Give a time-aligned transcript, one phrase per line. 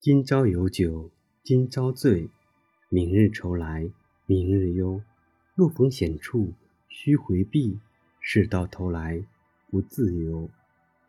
[0.00, 1.10] 今朝有酒
[1.42, 2.28] 今朝醉，
[2.88, 3.90] 明日愁来
[4.26, 5.02] 明日忧。
[5.56, 6.52] 若逢险处
[6.88, 7.80] 须回避，
[8.20, 9.24] 事到头来
[9.68, 10.48] 不自由。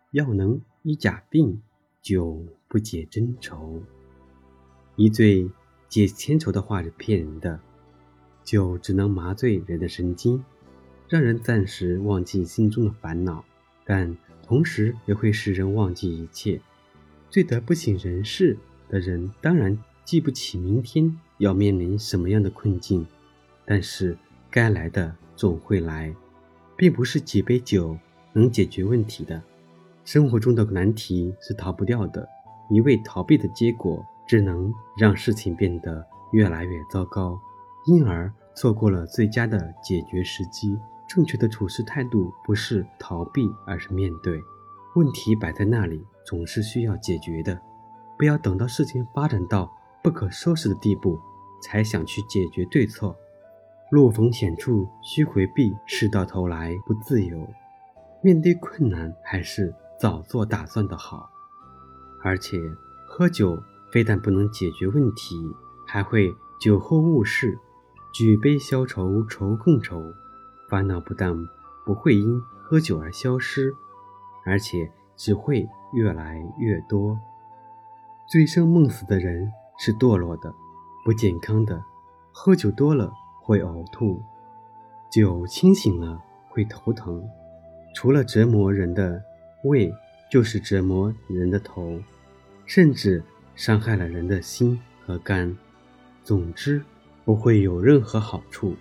[0.09, 1.61] 药能医假病，
[2.01, 3.79] 酒不解真愁。
[4.95, 5.51] 一醉
[5.87, 7.59] 解千愁的话是骗人的，
[8.43, 10.43] 酒只能麻醉人的神经，
[11.07, 13.45] 让人暂时忘记心中的烦恼，
[13.85, 16.59] 但同时也会使人忘记一切。
[17.29, 18.57] 醉得不省人事
[18.89, 23.05] 的人，当然记不起明天要面临什么样的困境，
[23.65, 24.17] 但是
[24.49, 26.13] 该来的总会来，
[26.75, 27.97] 并不是几杯酒
[28.33, 29.41] 能解决问题的。
[30.03, 32.27] 生活中的难题是逃不掉的，
[32.69, 37.39] 一味逃避的结果，只能让事情变得越来越糟糕，
[37.85, 40.77] 因而错过了最佳的解决时机。
[41.07, 44.39] 正确的处事态度不是逃避，而是面对。
[44.95, 46.03] 问题摆在那里。
[46.25, 47.59] 总是需要解决的，
[48.19, 49.73] 不要等到事情发展到
[50.03, 51.17] 不可收拾的地步，
[51.63, 53.15] 才想去解决对错。
[53.91, 57.47] 路逢险处须回避，事到头来不自由。
[58.21, 61.29] 面对困难，还是早做打算的好。
[62.21, 62.57] 而且，
[63.07, 63.57] 喝酒
[63.89, 65.37] 非但不能解决问题，
[65.87, 66.29] 还会
[66.59, 67.57] 酒后误事。
[68.13, 70.03] 举杯消愁愁更愁，
[70.67, 71.33] 烦恼不但
[71.85, 73.73] 不会因喝酒而消失，
[74.45, 74.91] 而且。
[75.19, 77.19] 只会越来越多。
[78.29, 80.53] 醉生梦死的人是堕落的、
[81.03, 81.83] 不健康的。
[82.31, 84.21] 喝酒多了会呕吐，
[85.11, 87.27] 酒清醒了会头疼。
[87.95, 89.19] 除了折磨人的
[89.63, 89.91] 胃，
[90.29, 91.99] 就是折磨人的头，
[92.67, 93.23] 甚至
[93.55, 95.57] 伤害了人的心和肝。
[96.23, 96.83] 总之，
[97.25, 98.75] 不会有任何好处，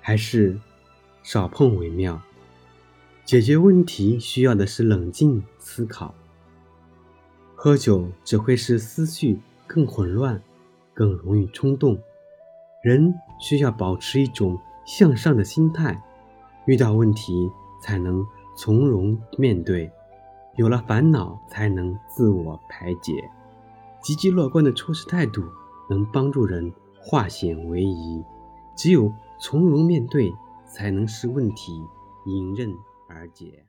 [0.00, 0.56] 还是
[1.24, 2.22] 少碰为妙。
[3.24, 6.14] 解决问题需要的是冷静思考。
[7.64, 10.42] 喝酒只会使思绪更混乱，
[10.92, 11.96] 更容易冲动。
[12.82, 16.02] 人需要保持一种向上的心态，
[16.66, 17.48] 遇到问题
[17.80, 19.88] 才能从容面对，
[20.56, 23.30] 有了烦恼才能自我排解。
[24.02, 25.44] 积极乐观的处事态度
[25.88, 28.24] 能帮助人化险为夷。
[28.76, 30.34] 只有从容面对，
[30.66, 31.80] 才能使问题
[32.26, 32.74] 迎刃。
[33.06, 33.64] 而解。